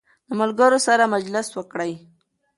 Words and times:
د 0.27 0.29
ملګرو 0.41 0.79
سره 0.87 1.03
مجلس 1.15 1.47
وکړئ. 1.53 1.93